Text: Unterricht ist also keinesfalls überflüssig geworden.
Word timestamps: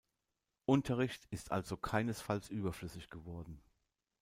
Unterricht 0.65 1.27
ist 1.29 1.51
also 1.51 1.77
keinesfalls 1.77 2.49
überflüssig 2.49 3.11
geworden. 3.11 3.61